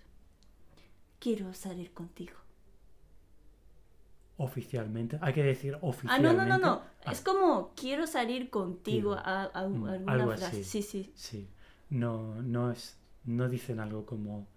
[1.19, 2.37] Quiero salir contigo.
[4.37, 5.17] Oficialmente.
[5.21, 6.35] Hay que decir Ah, oficialmente.
[6.37, 6.81] no, no, no, no.
[7.05, 9.19] Ah, Es como quiero salir contigo Tío.
[9.25, 10.45] a, a- Mm, alguna algo frase.
[10.45, 10.63] así.
[10.63, 11.11] Sí, sí.
[11.15, 11.49] Sí.
[11.89, 12.97] No, no es.
[13.25, 14.47] No dicen algo como.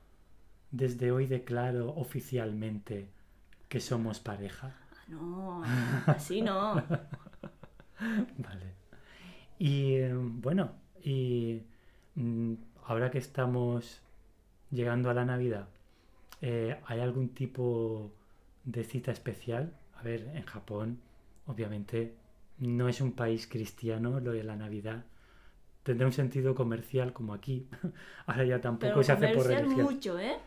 [0.70, 3.08] Desde hoy declaro oficialmente
[3.68, 4.74] que somos pareja.
[4.92, 5.62] Ah, no,
[6.06, 6.74] así no.
[8.38, 8.74] Vale.
[9.58, 11.62] Y eh, bueno, y
[12.14, 12.54] mm,
[12.86, 14.00] ahora que estamos
[14.70, 15.68] llegando a la Navidad,
[16.42, 18.12] eh, ¿hay algún tipo
[18.64, 19.74] de cita especial?
[19.98, 21.00] A ver, en Japón,
[21.46, 22.16] obviamente,
[22.58, 25.04] no es un país cristiano lo de la Navidad.
[25.82, 27.68] Tendrá un sentido comercial como aquí.
[28.26, 29.94] Ahora ya tampoco Pero se hace por comercial religión.
[29.94, 30.38] mucho, ¿eh?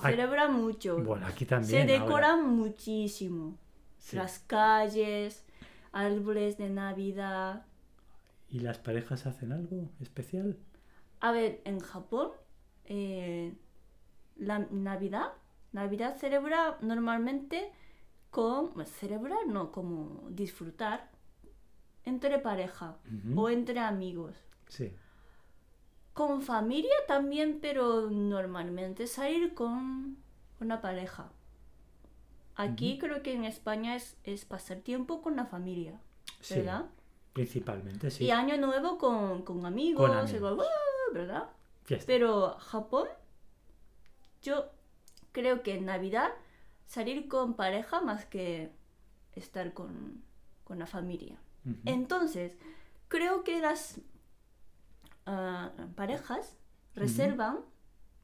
[0.00, 0.98] Se Ay, celebra mucho.
[1.02, 1.82] Bueno, aquí Se también.
[1.90, 1.92] ahora.
[2.04, 3.56] decora muchísimo.
[3.98, 4.16] Sí.
[4.16, 5.44] Las calles,
[5.92, 7.64] árboles de Navidad.
[8.48, 10.56] ¿Y las parejas hacen algo especial?
[11.20, 12.30] A ver, en Japón,
[12.84, 13.54] eh,
[14.36, 15.32] la Navidad,
[15.72, 17.72] Navidad celebra normalmente
[18.30, 21.10] con, celebrar no, como disfrutar
[22.04, 22.98] entre pareja
[23.34, 24.36] o entre amigos.
[24.68, 24.92] Sí.
[26.16, 30.16] Con familia también, pero normalmente salir con
[30.60, 31.30] una pareja.
[32.54, 36.00] Aquí creo que en España es, es pasar tiempo con la familia,
[36.40, 36.86] Sí, ¿verdad?
[37.34, 38.24] principalmente, sí.
[38.24, 40.32] Y año nuevo con, con amigos, amigos.
[40.32, 40.66] igual.
[41.12, 41.50] ¿verdad?
[41.84, 42.06] Fiesta.
[42.06, 43.08] Pero Japón,
[44.42, 44.70] yo
[45.32, 46.30] creo que en Navidad
[46.86, 48.72] salir con pareja más que
[49.34, 50.22] estar con,
[50.64, 51.36] con la familia.
[51.84, 52.56] Entonces,
[53.08, 54.00] creo que las
[55.96, 56.54] parejas
[56.94, 57.58] reservan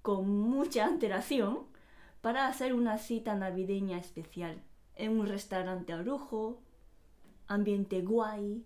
[0.02, 1.60] con mucha antelación
[2.20, 4.62] para hacer una cita navideña especial
[4.96, 6.60] en un restaurante a lujo,
[7.48, 8.64] ambiente guay,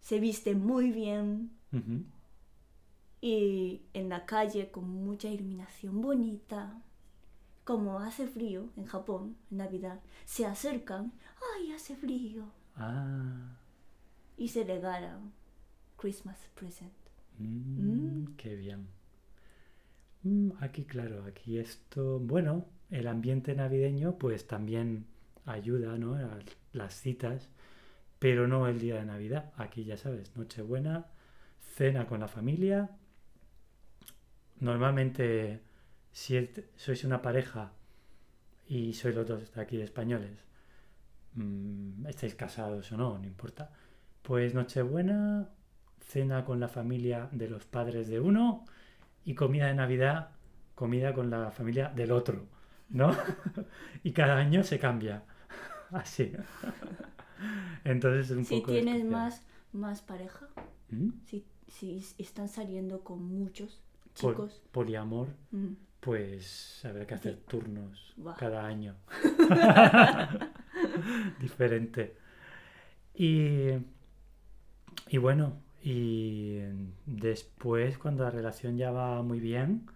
[0.00, 1.50] se viste muy bien
[3.20, 6.80] y en la calle con mucha iluminación bonita.
[7.64, 11.12] Como hace frío en Japón, en Navidad, se acercan,
[11.56, 12.44] ¡ay, hace frío!
[12.74, 13.56] Ah,
[14.36, 15.32] Y se regalan
[15.98, 16.90] Christmas present.
[17.40, 18.36] Mm, Mm.
[18.36, 18.86] qué bien.
[20.22, 25.06] Mm, aquí, claro, aquí esto, bueno, el ambiente navideño pues también
[25.46, 26.14] ayuda, ¿no?
[26.14, 26.38] A
[26.72, 27.48] las citas,
[28.18, 29.52] pero no el día de Navidad.
[29.56, 31.06] Aquí ya sabes, Nochebuena,
[31.76, 32.90] cena con la familia.
[34.60, 35.60] Normalmente,
[36.12, 37.72] si el- sois una pareja
[38.68, 40.38] y sois los dos de aquí españoles,
[41.34, 43.70] mm, estáis casados o no, no importa.
[44.22, 45.48] Pues Nochebuena,
[46.10, 48.64] cena con la familia de los padres de uno
[49.24, 50.30] y comida de Navidad,
[50.74, 52.46] comida con la familia del otro,
[52.88, 53.14] ¿no?
[54.02, 55.22] y cada año se cambia.
[55.92, 56.32] Así.
[57.84, 59.12] Entonces es un Si poco tienes especial.
[59.12, 59.42] más,
[59.72, 60.48] más pareja,
[60.90, 61.10] ¿Mm?
[61.26, 63.80] si, si están saliendo con muchos
[64.20, 68.96] Pol- chicos, poliamor, mm, pues habrá que hacer turnos cada año.
[71.40, 72.16] Diferente.
[73.14, 73.68] Y,
[75.08, 76.58] y bueno, y
[77.06, 79.86] después, cuando la relación ya va muy bien,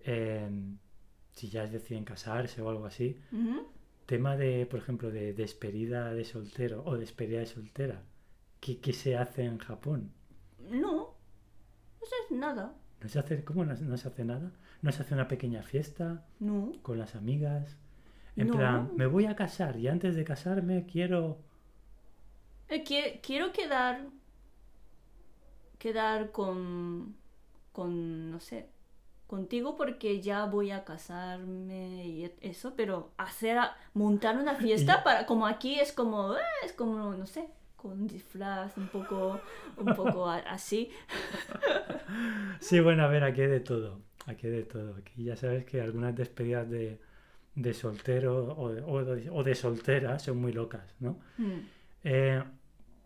[0.00, 0.78] em,
[1.32, 3.18] si ya deciden casarse o algo así,
[4.06, 8.02] tema de, por ejemplo, de despedida de soltero o despedida de soltera,
[8.60, 10.12] ¿qué, qué se hace en Japón?
[10.70, 11.14] no,
[12.00, 14.50] no es nada, ¿No se hace, ¿Cómo no, no se hace nada?
[14.82, 16.26] ¿No se hace una pequeña fiesta?
[16.40, 16.72] no.
[16.82, 17.76] con las amigas.
[18.36, 18.54] En No.
[18.56, 21.38] plan, me voy a casar y antes de casarme quiero...
[22.68, 24.06] Eh, qui- quiero quedar,
[25.78, 27.16] quedar con,
[27.72, 28.68] con, no sé,
[29.26, 35.26] contigo porque ya voy a casarme y eso, pero hacer, a- montar una fiesta para,
[35.26, 39.40] como aquí es como, eh, es como, no sé, con disfraz un poco,
[39.76, 40.90] un poco así.
[42.60, 44.00] Sí, bueno, a ver, aquí hay de todo.
[44.26, 44.96] Aquí hay de todo.
[44.96, 47.00] Aquí ya sabes que algunas despedidas de,
[47.54, 51.20] de soltero o, de- o de, o de soltera son muy locas, ¿no?
[51.40, 51.68] Mm,
[52.04, 52.42] Eh,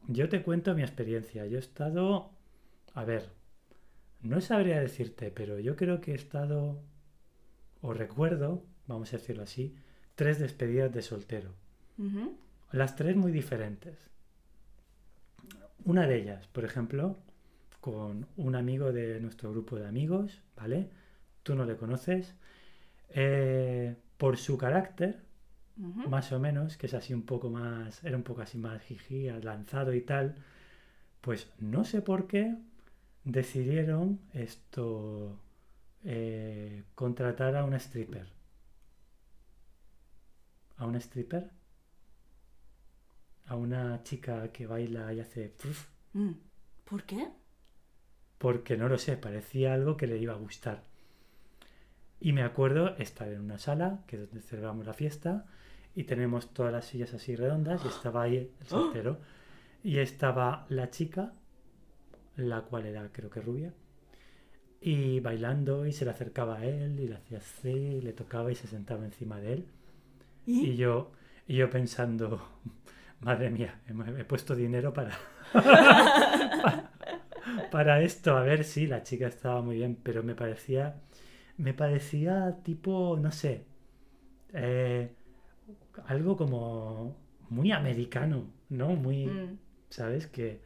[0.08, 1.46] yo te cuento mi experiencia.
[1.46, 2.30] Yo he estado...
[2.94, 3.30] A ver,
[4.20, 6.80] no sabría decirte, pero yo creo que he estado...
[7.80, 9.74] O recuerdo, vamos a decirlo así,
[10.14, 11.54] tres despedidas de soltero.
[12.70, 13.98] Las tres muy diferentes.
[15.84, 17.18] una de ellas, por ejemplo,
[17.80, 20.88] con un amigo de nuestro grupo de amigos, ¿vale?
[21.42, 22.34] Tú no le conoces.
[23.08, 25.20] Eh, por su carácter,
[25.76, 29.28] más o menos, que es así un poco más, era un poco así más jiji,
[29.42, 30.36] lanzado y tal,
[31.20, 32.56] pues no sé por qué
[33.24, 35.38] decidieron esto
[36.04, 38.28] eh, contratar a una stripper.
[40.76, 41.50] ¿A una stripper?
[43.46, 45.54] A una chica que baila y hace...
[46.12, 46.32] Mm.
[46.84, 47.28] ¿Por qué?
[48.42, 50.82] porque no lo sé, parecía algo que le iba a gustar.
[52.18, 55.46] Y me acuerdo estar en una sala, que es donde celebramos la fiesta,
[55.94, 59.20] y tenemos todas las sillas así redondas, y estaba ahí el soltero,
[59.84, 61.34] y estaba la chica,
[62.36, 63.72] la cual era creo que rubia,
[64.80, 68.50] y bailando, y se le acercaba a él, y le hacía así, y le tocaba
[68.50, 69.66] y se sentaba encima de él.
[70.46, 70.70] ¿Y?
[70.70, 71.12] Y yo,
[71.46, 72.42] y yo pensando,
[73.20, 75.16] madre mía, he, he puesto dinero para,
[77.70, 78.36] para esto.
[78.36, 81.00] A ver si la chica estaba muy bien, pero me parecía,
[81.56, 83.64] me parecía tipo, no sé,
[84.54, 85.12] eh,
[86.06, 87.16] algo como
[87.50, 88.90] muy americano, ¿no?
[88.96, 89.58] Muy, Mm.
[89.90, 90.26] ¿sabes?
[90.26, 90.60] Que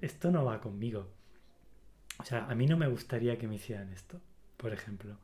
[0.00, 1.08] esto no va conmigo.
[2.18, 4.20] O sea, a mí no me gustaría que me hicieran esto,
[4.56, 5.16] por ejemplo.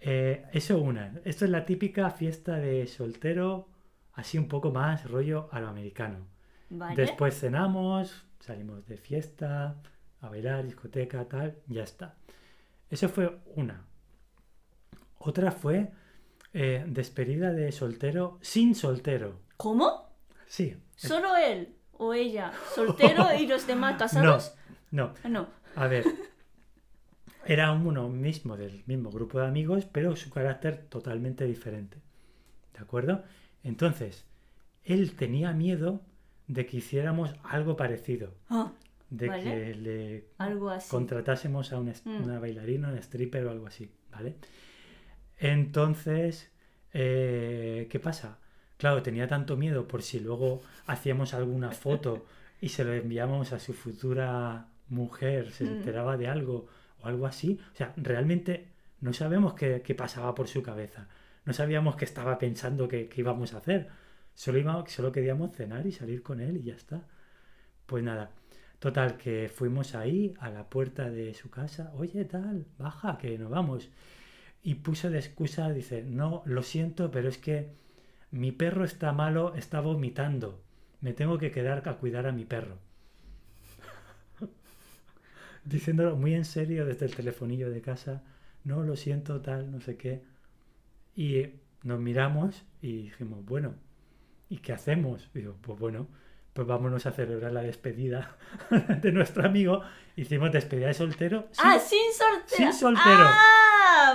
[0.00, 1.20] Eh, eso una.
[1.24, 3.68] Esto es la típica fiesta de soltero,
[4.12, 6.26] así un poco más rollo a lo americano.
[6.70, 6.94] Vale.
[6.94, 9.82] Después cenamos, salimos de fiesta,
[10.20, 12.14] a bailar, discoteca, tal, ya está.
[12.90, 13.84] Eso fue una.
[15.18, 15.90] Otra fue
[16.52, 19.40] eh, despedida de soltero sin soltero.
[19.56, 20.12] ¿Cómo?
[20.46, 20.76] Sí.
[20.94, 22.52] ¿Solo él o ella?
[22.74, 24.54] ¿Soltero y los demás casados?
[24.90, 25.48] No, Ah, No.
[25.76, 26.04] a ver.
[27.46, 31.98] Era uno mismo del mismo grupo de amigos, pero su carácter totalmente diferente.
[32.74, 33.24] ¿De acuerdo?
[33.64, 34.24] Entonces,
[34.84, 36.02] él tenía miedo
[36.46, 38.34] de que hiciéramos algo parecido.
[38.50, 38.72] Ah,
[39.10, 39.42] De Vale.
[39.42, 40.90] que le algo así.
[40.90, 42.24] contratásemos a una, Mm.
[42.24, 44.36] una bailarina, una stripper o algo así, ¿vale?
[45.38, 46.50] Entonces,
[46.92, 48.38] eh, ¿qué pasa?
[48.78, 52.24] Claro, tenía tanto miedo por si luego hacíamos alguna foto
[52.60, 55.68] y se lo enviábamos a su futura mujer, se Mm.
[55.68, 56.66] enteraba de algo
[57.02, 57.58] o algo así.
[57.74, 58.68] O sea, realmente
[59.00, 61.08] no sabemos qué, qué pasaba por su cabeza.
[61.44, 63.88] No sabíamos qué estaba pensando que, que íbamos a hacer.
[64.34, 67.02] Solo, iba- solo queríamos cenar y salir con él y ya está.
[67.86, 68.30] Pues nada,
[68.78, 71.92] total, que fuimos ahí a la puerta de su casa.
[71.96, 73.88] Oye, tal, baja, que nos vamos.
[74.62, 77.70] Y puso de excusa, dice, no, lo siento, pero es que
[78.30, 80.60] mi perro está malo, está vomitando.
[81.00, 82.78] Me tengo que quedar a cuidar a mi perro.
[85.64, 88.22] Diciéndolo muy en serio desde el telefonillo de casa,
[88.64, 90.22] no, lo siento, tal, no sé qué.
[91.14, 91.46] Y
[91.82, 93.74] nos miramos y dijimos, bueno,
[94.48, 95.28] ¿y qué hacemos?
[95.34, 96.08] Y digo, pues bueno,
[96.52, 98.36] pues vámonos a celebrar la despedida
[99.02, 99.82] de nuestro amigo.
[100.16, 101.48] Hicimos despedida de soltero.
[101.52, 102.56] sin- Ah, sin soltero.
[102.56, 103.04] Sin soltero.
[103.04, 103.67] Ah,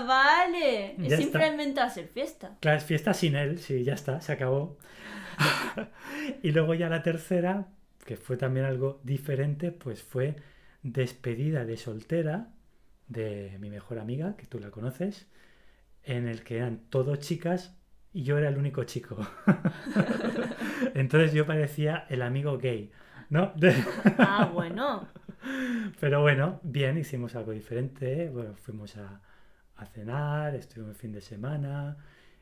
[0.06, 0.96] vale.
[0.98, 1.18] Ya está.
[1.18, 2.58] Simplemente hacer fiesta.
[2.60, 4.78] Claro, es fiesta sin él, sí, ya está, se acabó.
[6.44, 7.68] y luego ya la tercera,
[8.06, 10.36] que fue también algo diferente, pues fue
[10.82, 12.50] despedida de soltera
[13.08, 15.28] de mi mejor amiga, que tú la conoces,
[16.04, 17.78] en el que eran todo chicas
[18.12, 19.18] y yo era el único chico.
[20.94, 22.92] Entonces yo parecía el amigo gay,
[23.30, 23.54] ¿no?
[24.18, 25.08] Ah, bueno.
[26.00, 28.30] Pero bueno, bien, hicimos algo diferente.
[28.30, 29.22] Bueno, fuimos a,
[29.78, 31.98] a cenar, estuvimos el fin de semana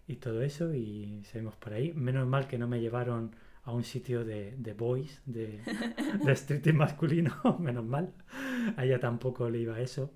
[0.08, 1.94] y todo eso y seguimos por ahí.
[1.94, 5.62] Menos mal que no me llevaron a un sitio de, de boys, de,
[6.26, 8.13] de striptease masculino, menos mal.
[8.78, 10.12] A ella tampoco le iba eso.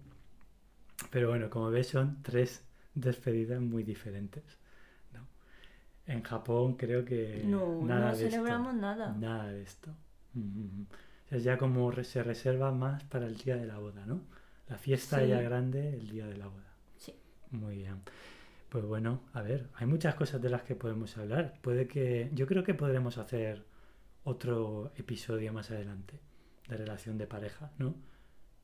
[1.11, 4.59] Pero bueno, como ves, son tres despedidas muy diferentes.
[5.13, 5.27] ¿no?
[6.07, 8.29] En Japón creo que No, nada no de esto.
[8.31, 9.13] celebramos nada.
[9.13, 9.95] Nada de esto.
[10.33, 10.87] Mm, mm, mm.
[11.25, 14.21] O sea, es ya como se reserva más para el día de la boda, ¿no?
[14.67, 15.27] La fiesta Sí.
[15.27, 16.64] ya grande, el día de la boda.
[17.51, 18.01] Muy bien.
[18.69, 21.59] Pues bueno, a ver, hay muchas cosas de las que podemos hablar.
[21.61, 23.65] Puede que, yo creo que podremos hacer
[24.23, 26.19] otro episodio más adelante
[26.67, 27.95] de relación de pareja, ¿no?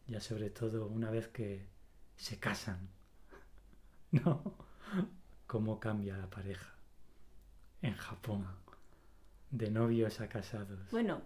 [0.08, 1.66] Ya sobre todo una vez que
[2.16, 2.90] se casan,
[4.12, 4.58] ¿no?
[5.48, 6.76] ¿Cómo cambia la pareja
[7.82, 8.46] en Japón?
[9.52, 10.92] De novios a casados.
[10.92, 11.22] Bueno,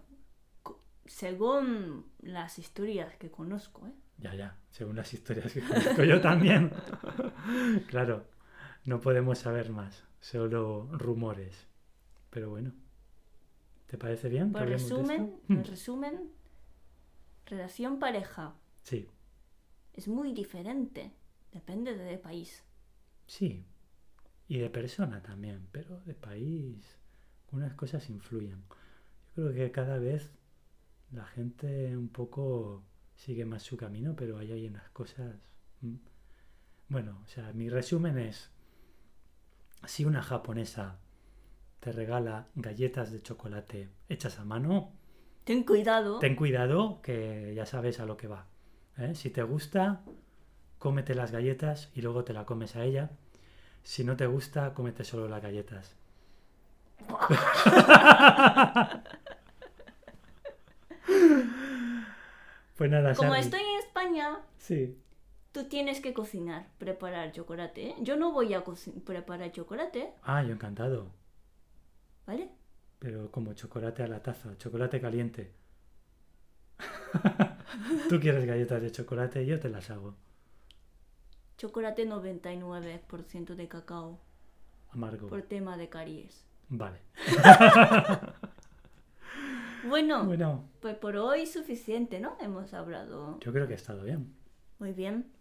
[1.06, 3.92] según las historias que conozco, ¿eh?
[4.18, 6.72] Ya, ya, según las historias que conozco yo también.
[7.88, 8.26] claro,
[8.84, 11.66] no podemos saber más, solo rumores.
[12.30, 12.72] Pero bueno,
[13.86, 14.52] ¿te parece bien?
[14.52, 16.30] Por resumen, en resumen,
[17.46, 19.08] relación pareja Sí,
[19.94, 21.12] es muy diferente.
[21.52, 22.62] Depende de país.
[23.26, 23.64] sí.
[24.48, 27.00] Y de persona también, pero de país,
[27.50, 28.62] unas cosas influyen.
[29.34, 30.30] Yo creo que cada vez
[31.12, 32.82] La gente un poco
[33.14, 35.34] sigue más su camino, pero ahí hay unas cosas...
[36.88, 38.50] Bueno, o sea, mi resumen es,
[39.86, 40.98] si una japonesa
[41.80, 44.92] te regala galletas de chocolate hechas a mano,
[45.44, 46.18] Ten cuidado.
[46.18, 48.46] ten cuidado que ya sabes a lo que va.
[48.98, 49.14] ¿eh?
[49.14, 50.02] Si te gusta,
[50.78, 53.10] cómete las galletas y luego te la comes a ella.
[53.82, 55.94] Si no te gusta, cómete solo las galletas.
[62.76, 64.96] Pues nada, Como estoy en España, Sí.
[65.52, 67.88] tú tienes que cocinar, preparar chocolate.
[67.90, 67.94] ¿eh?
[68.00, 68.62] Yo no voy a
[69.04, 71.10] preparar chocolate, Ah, yo encantado.
[72.26, 72.50] ¿vale?
[72.98, 75.52] Pero como chocolate a la taza, chocolate caliente.
[78.08, 80.14] Tú quieres galletas de chocolate y yo te las hago.
[81.56, 84.18] Chocolate 99% de cacao
[84.90, 85.28] Amargo.
[85.28, 86.44] por tema de caries.
[86.68, 86.98] Vale.
[89.88, 92.36] Bueno, Bueno, pues por hoy suficiente, ¿no?
[92.40, 94.34] Hemos hablado yo creo que ha estado bien.
[94.78, 95.32] muy bien.